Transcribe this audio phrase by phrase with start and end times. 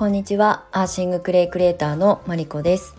[0.00, 0.64] こんにちは。
[0.72, 2.94] アーシングクレイクリエイターのマリコです。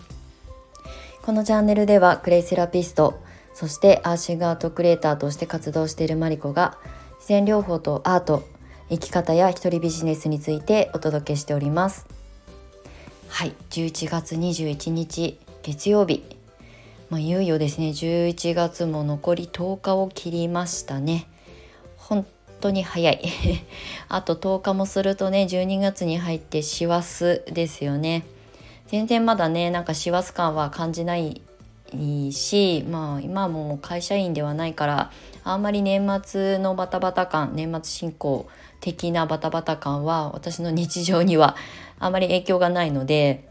[1.23, 3.19] このチャンネルではクレイセラピスト
[3.55, 6.77] そしてアーシングアートクリエイターとして活動しているマリコが
[7.15, 8.47] 自然療法とアート
[8.91, 12.05] 生き方や一人ビジネスについてお届けしております。
[13.29, 13.55] はい。
[13.71, 16.23] 11月21日月曜日。
[17.09, 17.87] まあ、いよいよですね。
[17.87, 21.25] 11月も残り10日を切りましたね。
[21.97, 22.27] 本
[22.61, 23.21] 当に早い。
[24.07, 28.23] あと10日もするとね12月に入って師走ですよね。
[28.87, 31.41] 全然まだねなんか師走感は感じない
[32.31, 35.11] しまあ今はもう会社員ではないから
[35.43, 38.47] あんまり年末のバタバタ感年末進行
[38.79, 41.55] 的なバタバタ感は私の日常には
[41.99, 43.47] あまり影響がないので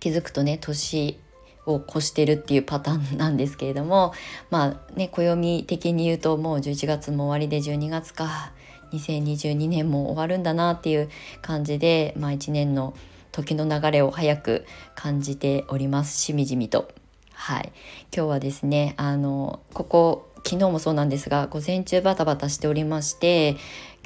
[0.00, 1.18] 気づくとね年
[1.66, 4.12] を越してるっていうパターンなんですけれども
[4.50, 8.52] まあね暦的に言うともう11月も終わりで12月か
[8.92, 11.08] 2022年も終わるんだなっていう
[11.42, 12.94] 感じで、まあ、1年の
[13.32, 14.64] 時の流れを早く
[14.94, 16.88] 感じておりますしみじみと。
[17.32, 17.72] はい、
[18.14, 23.56] 今日はですねあのここ昨日もそうなんですが午前中バタバタしておりまして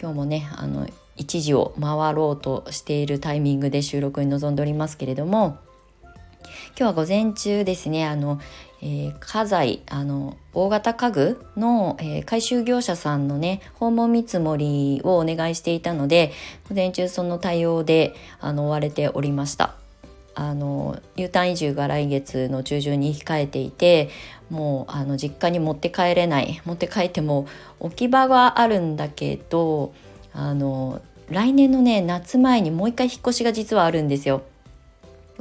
[0.01, 5.59] 今日もねあの1時を回ろうとしているタイミングで収録に臨んでおりますけれども
[6.43, 8.41] 今日は午前中ですねあの、
[8.83, 16.33] えー、家財あの大型家具の、えー、回収業者さんのね訪問見積もりをお願いしていたので
[16.69, 19.75] 午前中その対応であの追われておりました。
[20.35, 24.09] あの U ターン移住が来月の中旬に控えていて
[24.49, 27.47] もうあの実家に持って帰れない持って帰っても
[27.79, 29.93] 置き場はあるんだけど
[30.33, 34.43] あの来年のね夏前にもう一回引っ越しが実はあるんですよ。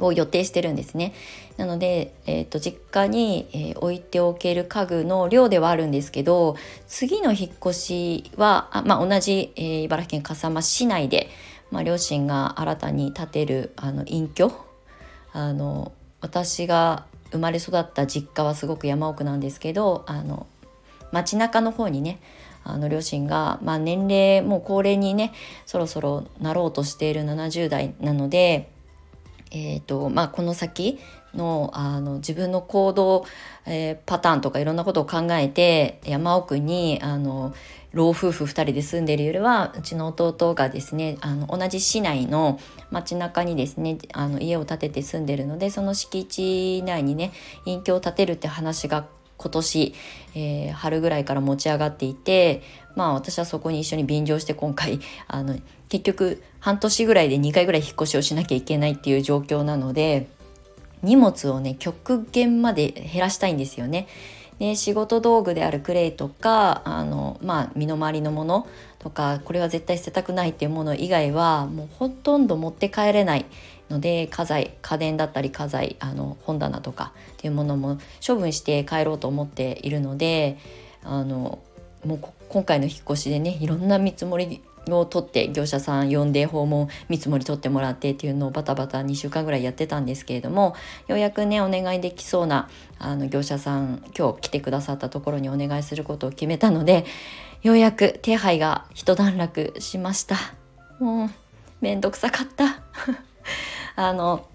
[0.00, 1.12] を予定してるんですね。
[1.56, 6.56] なので、えーと、実家に、えー、置いておける家具の量ではあるんですけど
[6.86, 11.28] 次の引っ越しはあ、まあ、同じ、えー、茨城県笠間市内で、
[11.70, 14.52] まあ、両親が新たに建てるあの隠居
[15.32, 20.46] あの私が生まれ育った実家はすごく山奥なんですけどあの
[21.12, 22.20] 街中の方にね
[22.64, 25.32] あの両親が、まあ、年齢もう高齢にね
[25.66, 28.70] そろそろなろうとしている70代なので
[29.50, 30.98] えーとまあ、この先
[31.34, 33.24] のあの自分の行動、
[33.66, 37.54] えー、パターンとかいろんなことを考えて山奥にあの
[37.92, 47.32] 老夫婦2人で住んでるよりはうちの弟がですねあの同じ市内の街中にですねあの家を建てて住んでるのでその敷地内にね
[47.64, 49.06] 隠居を建てるって話が
[49.40, 49.94] 今年、
[50.34, 52.62] えー、春ぐらいから持ち上がっていて
[52.94, 55.56] まあ私はそこに一緒に便乗して今回 あの
[55.88, 60.28] 結局半年ぐらいで2回ぐらい引っ越しをしなきゃいけないっていう状況なので
[61.02, 64.06] 荷物をね極限まで減らしたいんですよね。
[64.58, 68.68] で仕事道具であるクレイとかあの、まあ、身の回りのもの
[68.98, 73.46] とかこれは絶対捨てたくないっていうもの以外はもうほとんど持って帰れない
[73.90, 80.58] ので家財家電だったり家財あの本棚とかっていうものも処分して帰ろうと思っているので
[81.02, 81.58] あの
[82.04, 90.74] もう今回の引っ越しでねいろんな見積もりを取って業者さん呼んで訪問見積もり取ってもらってっていうのをバタバタ2週間ぐらいやってたんですけれども
[91.06, 92.68] ようやくねお願いできそうな
[92.98, 97.04] あの業者さん今日来てくださったところにお願いすることを決めたので
[97.62, 100.36] ようやく手配が一段落しました。
[100.98, 101.30] もう
[101.82, 102.82] めんどくさかった。
[104.02, 104.49] あの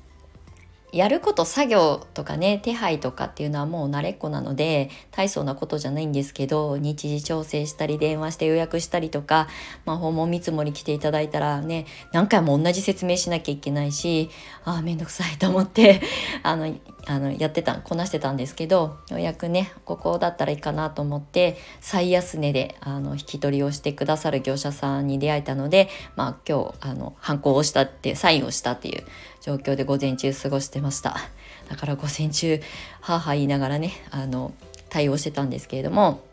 [0.96, 9.50] やること作業とかね手配とかっていうのはもう慣れっこなので大層なことじゃないんですけど日時調整したり電話して予約したりとか、
[9.86, 14.30] まあ、訪問見積もり来ていただいたらね何回も同じ説明しなきゃいけないし
[14.64, 16.02] ああめんどくさいと思って
[16.44, 16.74] あの
[17.08, 29.04] あのやってたこなしてたんですけどようやくねここだったらいいかなと思って最安値であの引き取りをしてくださる業者さんに出会えたので、まあ、今日あの反抗をしたってサインをしたっていう
[29.42, 31.18] 状況で午前中過ごしてまました
[31.68, 32.62] だから午前中
[33.02, 34.54] はあはあ言いながらねあの
[34.90, 36.24] 対応してたんですけれども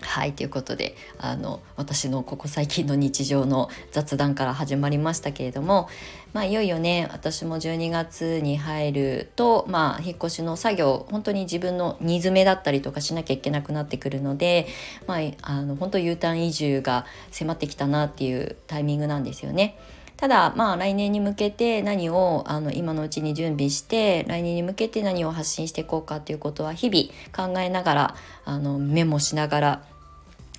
[0.00, 5.90] はいということであの私のここ最近の日常の雑談から始まりましたけれども、
[6.32, 14.68] まあ、いよいよね私も12月に入ると、まあ、引っ越しの作業本当に自分の荷詰めだったりとかしなきゃいけなくなってくるので、
[15.06, 19.78] まあ、あの本当 U ターン移住が迫ってきたなっていうタイミングなんですよね。
[20.20, 28.14] ただまあ来年に向けて何をあの今のうちに準備して来年に向けて何を発信していこうかということは日々考えながら
[28.44, 29.82] あのメモしながら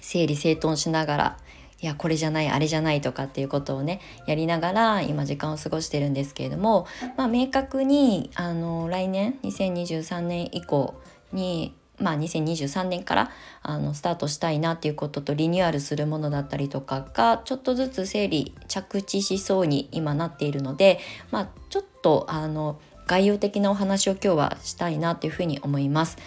[0.01, 1.37] 整理整頓しながら
[1.79, 10.95] いやこれじゃないあれじゃないとかっていうことをねやりながら今時間を過ごしてるんですけれども、まあ、明確にあの来年2023年以降
[11.33, 13.31] にまあ、2023年から
[13.61, 20.99] あのスタートしたいなっていうこととリニューアルするものだったりとかがちょっとずつ整理着地しそうに今なっているので、
[21.31, 26.17] まあ、ちょっとあの概要的なお話を今日はしたいなというふうに思います。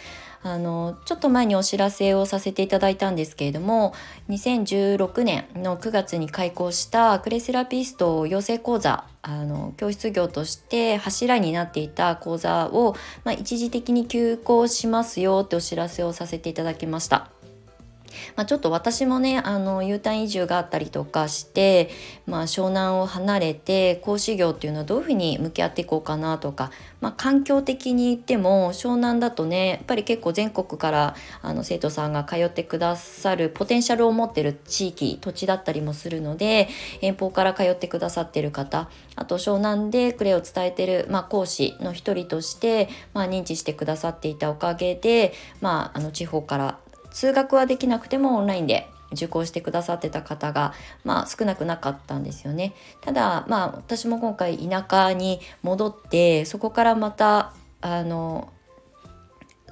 [0.46, 3.94] あのちょっと前にお知らせをさせていただいたんですけれども
[4.28, 12.94] 2016年の9月に開校したクレセラピスト養成講座あの教室業として柱になっていた講座を、
[13.24, 17.33] まあ、一時的に休校しますよってお知らせをさせていただきました。
[18.36, 21.90] まあ、ちょっと私もねあの U ターン移住があったりとかして、
[22.26, 26.70] まあ、湘南を離れて講師業っていうのはどういうふうに向き合っていこうかなとか、
[27.00, 36.68] まあ、環境的に言っても湘南だとねやっぱり結構全国からあの生徒さんが通ってくださるポテンシャルを持ってる地域土地だったりもするので
[37.00, 46.78] 遠方から通ってくださってる方あと湘南でクレを伝えてる、まあ、講師の一人として、まあ、認知してくださっていたおかげで、まあ、あの地方から
[47.14, 50.74] 通学はできなくてもオンラインで受講してくださってた方が、
[51.04, 52.74] まあ、少なくなかったんですよね。
[53.00, 58.52] ただ、まあ、私も今回田舎に戻ってそこからまたあの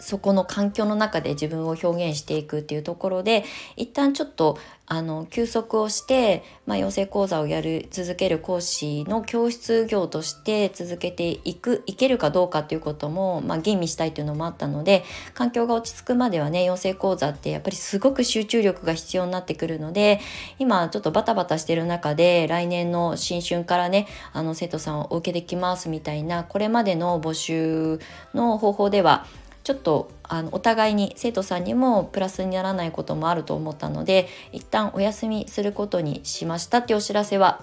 [0.02, 3.44] そこの環境の中で自分を表現していくっていうところで
[3.76, 15.04] 一旦ちょっとあの休息をして、まあ、養成講座をやる続ける講師の教室業として続けていくいけるかどうかっていうことも、まあ、吟味したいというのもあったので
[15.34, 20.20] 環境が落ち着くまではね養成講座ってやっぱりすごく集中力が必要になってくるので
[20.58, 28.00] 今ちょっとバタバタしてる中で来年の新春からねあの生徒さんをお受けできますみたいなこれまでの募集
[28.34, 29.26] の方法では
[29.64, 37.60] ちょっとあのお互いに生徒さんにもプラスにならないこともあると思ったので一旦お休みすることにしましたってお知らせは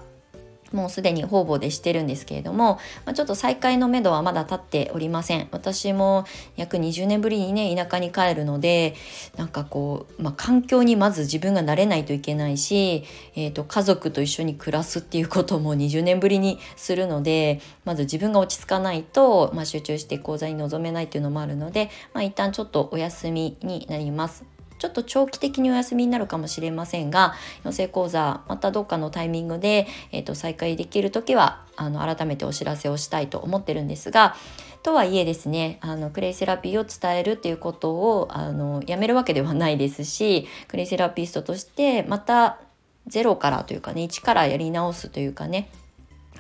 [0.72, 6.26] もうすでに方々でしてるんですけれども、まあ、ちょっと再開のめどはまだ立っておりません私も
[6.56, 8.96] 約20年ぶりにね田舎に帰るので
[9.38, 13.04] なんかこう、まあ、環境にまず自分が慣れないといけないし、
[13.36, 24.49] えーと、家族と一緒に暮らすっていうことも20年ぶりにするのでまず自分が落ち着かないと、まあ、集中して講座に臨めないっていうのもあるので、まあ、一旦ちょっとお休みになります。
[24.80, 34.36] ちょっと長期的にお休みになるかもしれませんが養成講座またどっかのタイミングで、えーと、再開できる時はあの改めてお知らせをしたいと思ってるんですが
[34.82, 42.60] とはいえですねあのクレイセラピーを伝えるっていうことをあのやめるわけではないですしクレイセラピストとしてまた
[43.08, 45.70] ゼロからというかね1からやり直すというかね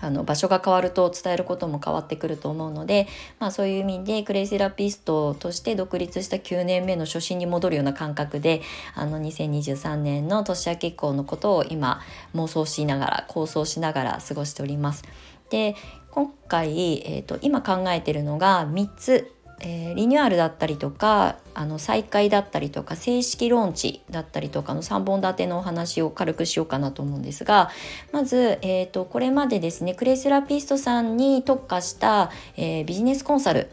[0.01, 3.07] あの場所が変わると伝えることも変わってくると思うので、
[3.39, 8.61] まあ、そういう意味でクレイセラピストとして独立した9年目の初心に戻るような感覚で
[8.95, 12.01] あの2023年の年明け以降のことを今
[12.35, 15.03] 妄想しながら構想しながら過ごしております。
[15.49, 15.75] で
[16.11, 19.31] 今回、えーと、今考えてるのが3つ
[19.61, 27.69] えー、リニューアルだったりとかあの再開だったりとか正式ローンチだったりとかの3本立てのお話を軽くしようかなと思うんですが
[28.11, 33.69] まず、えーと、これまでですねクレイセラピストさんに特化した、えー、ビジネスコンサル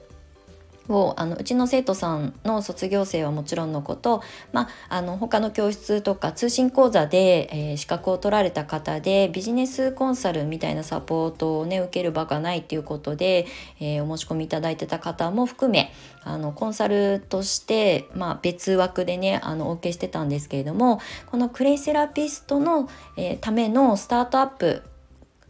[0.89, 4.23] をあのうちの生徒さんの卒業生はもちろんのこと、
[4.53, 13.47] まあ、あの他の教室とか通信講座で、えー、資格を取られた方でビジネスコンサルみたいなサポートをね受ける場がないっていうことで、
[13.81, 15.93] えー、お申し込みいただいてた方も含め
[16.23, 21.01] あのコンサルとして、まあ、別枠でねあのお受けしてたんですけれども
[21.31, 24.83] このクレイセラピストの、えー、ためのスタートアップ、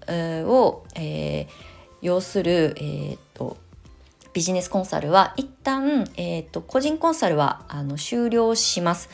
[0.08, 1.46] を、えー、
[2.00, 3.56] 要する、えーと
[4.36, 9.08] ビジネスコンサルは一旦、えーと、個人コンサルはあの終了します。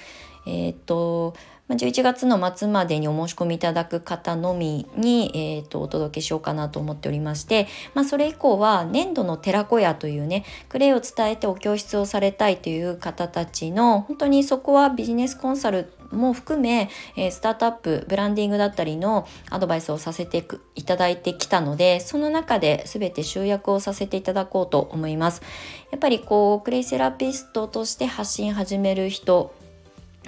[0.46, 1.36] えっ、ー、と
[1.74, 25.42] 11月の末までにお申し込みいただく方のみに、えーと、お届けしようかなと思っておりまして、まあ、それ以降は粘土の寺子屋というねクレイを伝えてお教室をされたいという方たちの本当にそこはビジネスコンサルも含め、え、スタートアップブランディングだったりのアドバイスをさせていただいてきたのでその中で全て集約をさせていただこうと思います。
[25.90, 29.54] やっぱりこうクレイセラピストとして発信始める人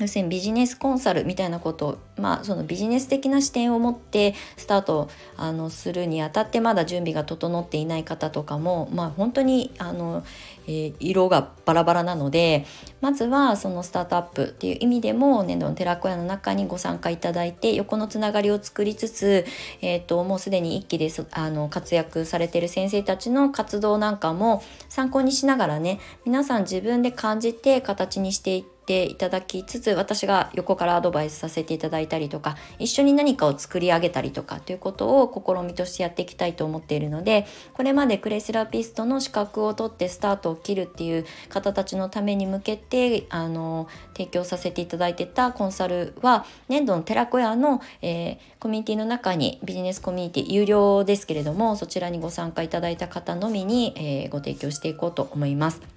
[0.00, 10.24] 要するにビジネスコンサルみたいなことを、まあ、そのビジネス的な視点を持ってスタートあのするにあたってまだ準備が整っていない方とかも、まあ、本当にあの、
[10.66, 12.66] えー、色がバラバラなので
[13.00, 19.46] まずはそのスタートアップっていう意味でも年度の寺子屋の中にご参加いただいて横のつながりを作りつつ、
[19.80, 55.93] えーと、もうすでに一期であの活躍されてる先生たちの活動なんかも参考にしながらね皆さん自分で感じて形にしていってていただきつつ私が横からアドバイスさせていただいたりとか一緒に何かを作り上げたりとかということを試みとしてやっていきたいと思っているのでこれまでクレイセラピストの資格を取ってスタートを切るっていう方たちのために向けてあの提供させていただいてたコンサルは年度の寺子屋の、えー、コミュニティの中にビジネスコミュニティ有料ですけれどもそちらにご参加いただいた方のみに、えー、ご提供していこうと思います。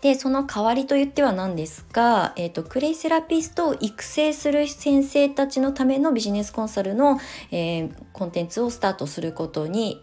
[0.00, 7.18] でその代わりと言ってはなんですが、えーと、クレイセラピストを育成する先生たちのためのビジネスコンサルの、
[7.50, 10.00] えー、コンテンツをスタートすることに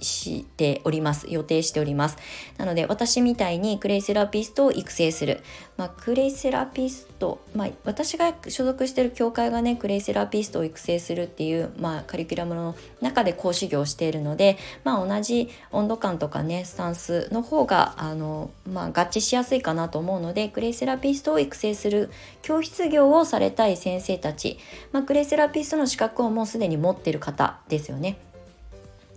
[0.00, 2.16] しております予定しております。
[2.58, 5.42] なので私みたいにクレイセラピストを育成する、
[5.76, 22.10] まあ、クレイセラピスト、まあ、私が所属してる協会がねクレイセラピストを育成するっていう、まあ、カリキュラムの中で講師業をしているので、まあ、同じ温度感とかねスタンスの方があの、まあ、合致しやすいかなと思うのでクレイセラピストを育成する
[22.42, 24.58] 教室業をされたい先生たち、
[24.92, 28.31] まあ、クレイセラピストの資格をもうすでに持ってる方ですよね。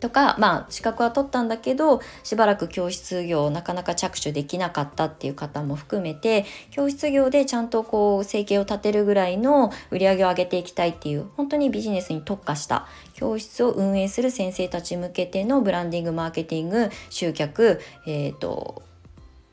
[0.05, 18.83] とか、まあ、資格は取ったんだけどしばらく教室業なかなか着手できなかったっていう方も含めて教室業でちゃんとこう生計を立てるぐらいの売り上げを上げていきたいっていう本当にビジネスに特化した教室を運営する先生たち向けてのブランディングマーケティング集客えっ、ー、と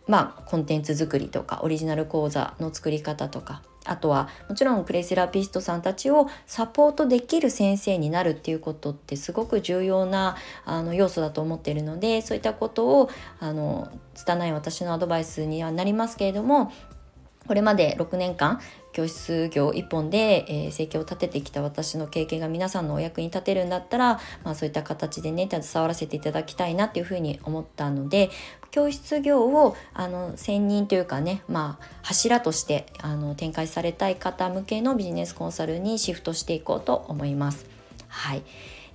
[0.06, 13.10] まあコンテンツ作りとかオリジナル講座の作り方とかあとはもちろんプレイセラピストさんたちをサポートできる先生になるっていうことってすごく重要なあの要素だと思っているのでそういったことを
[13.40, 16.72] あの拙い私のアドバイスにはなりますけれども
[17.46, 18.60] これまで6年間
[18.92, 28.30] 教室業一本で、えー、生計を立ててきた私の経験が皆さんのお役に立てるんだったら、まあ、そういった形でね携わらせていただきたいなっていうふうに思ったので
[28.70, 37.66] 教室業をあの専任というかね、まあ、柱としてあの展開されたい方向けのビジネスコンサルにシフトしていこうと思います。
[38.08, 38.42] はい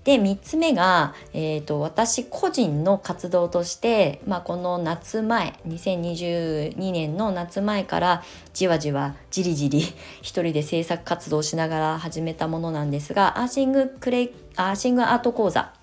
[0.07, 8.23] で3つ目が、えーと、私個人の活動として、まあ、この夏前2022年の夏前から
[8.53, 9.81] じわじわじりじり
[10.21, 15.73] 一人で制作活動しながら始めたものなんですがアーシングクレアーシングアート講座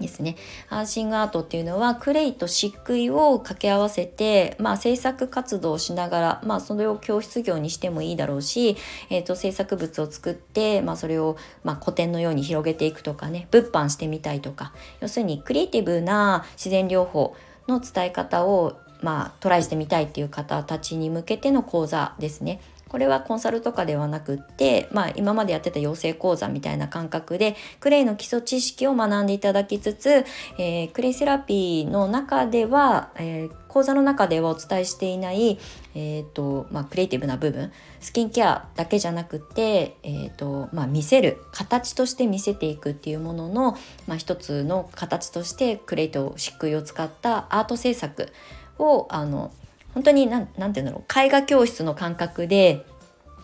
[0.00, 0.36] ですね。
[0.68, 8.76] アーシングアートっていうのはクレイと漆喰を掛け合わせて、まあ、制作活動をしながら、まあ、それを教室業にしてもいいだろうし、
[9.10, 17.36] えーと、制作物を作って、まあ、それを、まあ、古典のように広げていくとかね物販してみたいとか要するにクリエイティブな自然療法
[17.68, 22.60] の伝え方をまあ、トライしてみたいっていう方たちに向けての講座ですね。
[22.90, 30.24] これはコンサルとかではなくって、まあ、今までやってた養成講座みたいな感覚でクレイの基礎知識を学んでいただきつつ、
[30.58, 35.60] えー、クレイセラピーの中では、えー、講座の中ではお伝えしていない、
[35.94, 37.70] えーとまあ、クリエイティブな部分
[38.00, 43.78] スキンケアだけじゃなくて、えーとまあ、見せる形として見せていくっていうものの、
[44.08, 48.32] まあ、一つの形としてクレイと漆喰を使ったアート制作
[48.80, 49.52] をあの
[49.94, 51.18] 本当に何て言うんだろう。
[51.18, 52.86] 絵画教室の感覚で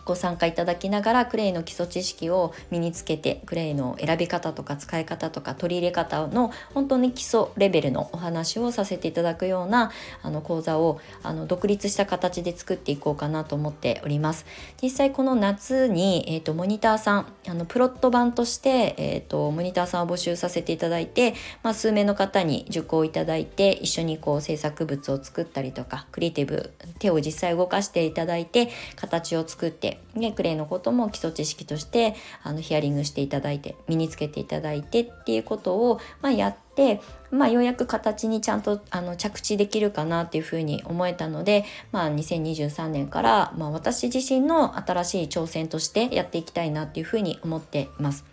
[0.07, 9.91] ご参加いただきながらクレイの基礎知識を身につけてクレイの選び方とか使い方とか取り入れ方の本当に基礎レベルのお話をさせていただくような
[10.23, 14.45] あの講座をあの独立した形で作っていこうかなと思っております。
[14.81, 21.33] 実際この夏に、えーと、モニターさんあのプロット版として、えーと、モニターさんを募集させていただいて、
[21.63, 37.01] まあ、数名の方に受講いただいて一緒にこう制作物を作ったりとかクリエイティブ手を実際動かしていただいて形を作ってね、クレイのことも基礎知識としてあのヒアリングしていただいて身につけていただいてっていうことを、まあ、やって、
[37.31, 48.25] まあ、ようやく形にちゃんとあの着地できるかなっていうふうに思えたので、まあ、2023年から、まあ、私自身の新しい挑戦としてやっていきたいなっていうふうに思っています。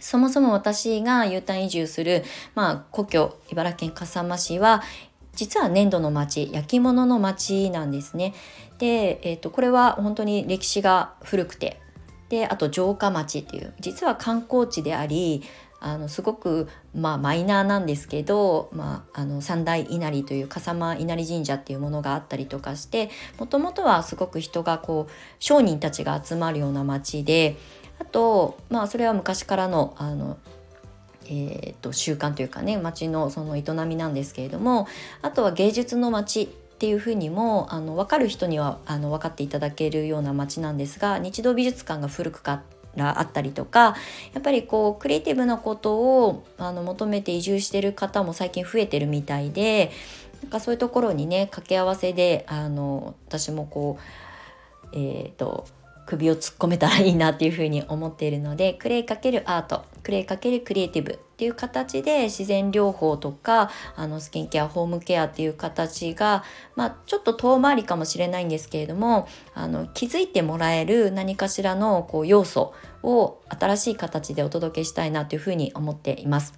[0.00, 2.22] そもそも私が U ターン移住する、
[2.54, 4.82] まあ、故郷茨城県笠間市は
[5.36, 8.34] 実は粘土の町焼き物の町なんですね。
[8.78, 11.80] で、えーと、これは本当に歴史が古くて
[12.28, 15.42] であと城下町っていう実は観光地であり
[15.78, 27.56] あのすごく、まあ、マイナーなんですけど、まあ、あの三大稲荷という笠間稲荷神社っていうものがあったりとかしてもともとはすごく人がこう商人たちが集まるような町で
[27.98, 30.38] あと、まあ、それは昔からのあの
[31.28, 34.86] えーと、習慣というかね町のその営みなんですけれども
[35.22, 42.62] あとは芸術の町っていうふうにもあの分かる人にはあの分かっていただけるような町なんですが日動美術館が古くか
[42.96, 43.96] らあったりとか
[44.34, 49.90] やっぱりこうクリエイティブなことをあの求めて移住してる方も最近増えてるみたいで
[50.42, 53.98] なんかそういうところにね掛け合わせであの私もこ
[54.84, 55.66] うえーと
[56.06, 66.44] 首を突っ込めたらいいなっていうふうに思っているのでクレイ×アートクレイ×クリエイティブっていう形で自然療法とかあのスキンケアホームケアっていう形が、
[66.76, 72.72] まあ、ちょっと遠回りかもしれないんですけれどもあの気づいてもらえる何かしらのこう要素
[73.02, 76.54] を新しい形でお届けしたいなというふうに思っています。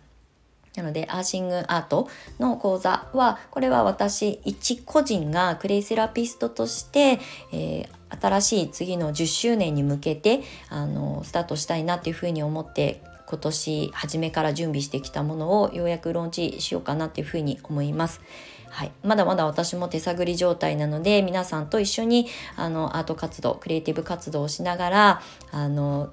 [0.76, 7.18] なのでアーシングアートの講座はこれは私一個人がクレイセラピストとして、
[7.52, 18.22] えー、新しい次の10周年に向けてあのスタートしたいなっていうふうに思って今年初めから準備してきたものをようやくローンチしようかなっていうふうに思います。
[18.70, 26.10] はい、まだまだ私も手探り状態なので皆さんと一緒にあのアート活動クリエイティブ活動をしながらあの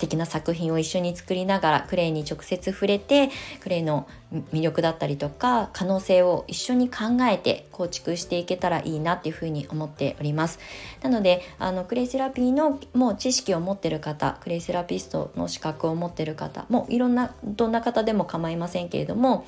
[0.00, 3.28] 素敵な作品を一緒に作りながらクレイに直接触れて
[3.60, 4.08] クレイの
[4.50, 10.58] 魅力だったりとか可能性を一緒に考えて構築していけたらいいなっていうふうに思っております。
[11.02, 19.44] なのであのクレイセラピーのもう知識を持ってる方クレイセラピストの資格を持ってる方もういろんなどんな方でも構いませんけれども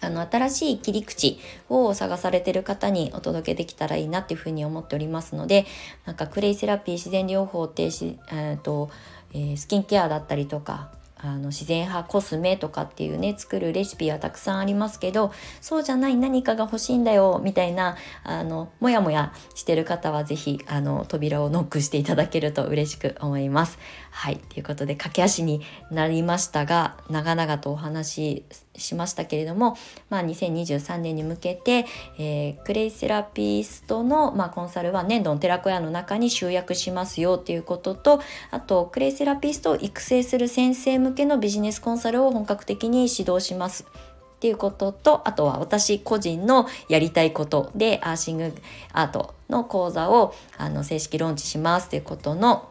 [0.00, 1.38] あの新しい切り口
[1.68, 5.66] を探されてる方にお届けできたらいいなっていうふうに思っておりますので
[6.06, 8.90] なんかクレイセラピー自然療法ってし、えーと
[9.34, 10.90] えー、スキンケアだったりとか
[11.24, 23.78] あの自然派コスメとかっていうね作るレシピはたくさんありますけどそうじゃない何かが欲しいんだよみたいなあのモヤモヤしてる方は是非あの扉をノックしていただけると嬉しく思います。
[24.16, 28.44] はいということで駆け足になりましたが長々とお話し
[28.76, 29.76] しましたけれども、
[30.08, 31.84] まあ、2023年に向けて、
[32.16, 38.20] えー、クレイセラピストの、まあ、コンサルは年度の寺子屋の中に集約しますよっていうことと
[38.52, 43.84] あとクレイセラピストを育成する先生向けのビジネスコンサルを本格的に指導します。
[43.84, 48.52] っていうこととあとは私個人のやりたいことでアーシング
[48.92, 52.68] アートの講座をあの正式ローンチしますっていうことの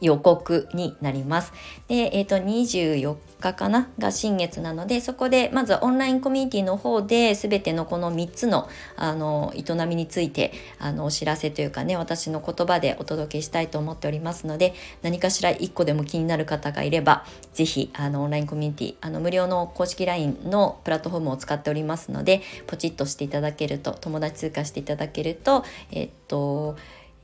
[0.00, 1.52] 予告になります。
[1.88, 3.90] で、えっ、ー、と、24日かな？
[3.98, 26.76] が新月なので、そこでまずオンラインコミュニティの方で全てのこの3つのあの営みについてあのお知らせというかね、私の言葉でお届けしたいと思っておりますので、何かしら1個でも気になる方がいれば、ぜひあのオンラインコミュニティ、あの無料の公式 LINE のプラットフォームを使っておりますので、ポチッとしていただけると、友達通過していただけると、えっと、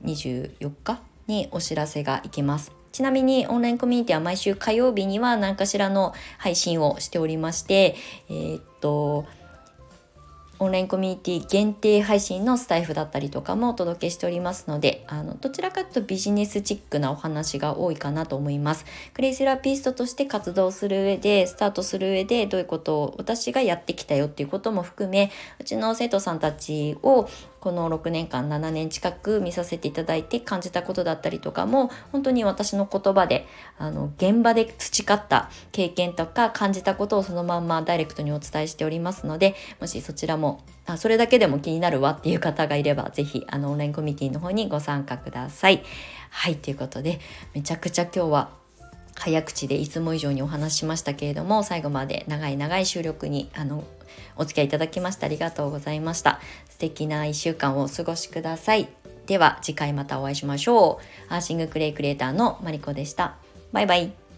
[0.05, 1.10] 24日？
[1.31, 2.73] にお知らせがいきます。
[2.93, 7.95] ちなみにオンラインコミュニティは毎週火曜日には何かしらの配信をしておりまして、
[8.29, 9.27] えー、っと、
[10.63, 27.27] オンラインコミュニティ限定配信のスタイフだったりとかもお届けしておりますのであのどちらかというとビジネスチックなお話が多いかなと思いますクレイセラピストとして活動する上でスタートする上でどういうことを私がやってきたよっていうことも含めうちの生徒さんたちを
[27.61, 33.47] この6年間7年近く見させていただいて感じたことだったりとかも本当に私の言葉で
[33.79, 45.83] あの現場で培った経験とか感じたことをそのまんまダイレクトにお伝えしておりますのでもしそちらもあそれだけでも気になるわっていう方がいれば是非あのオンラインコミュニティの方にご参加ください。
[46.31, 47.21] はいということで
[47.55, 48.61] めちゃくちゃ今日は
[49.17, 53.85] 早口でいつも以上にお話ししましたけれども最後まで長い長い収録にあの
[54.37, 56.41] お付き合いいただきましてありがとうございました。
[56.69, 58.89] 素敵な1週間をお過ごしください。
[59.27, 61.33] では次回またお会いしましょう。
[61.33, 63.37] アーシングクレイクリエイターのマリコでした。
[63.73, 64.30] バイバイ。